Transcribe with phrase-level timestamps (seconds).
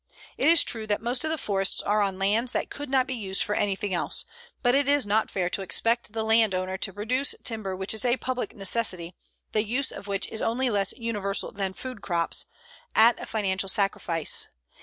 [0.35, 3.13] It is true that most of the forests are on lands that could not be
[3.13, 4.25] used for anything else,
[4.63, 8.17] but it is not fair to expect the landowner to produce timber which is a
[8.17, 9.13] public necessity,
[9.51, 12.47] the use of which is only less universal than food crops,
[12.95, 14.47] at a financial sacrifice.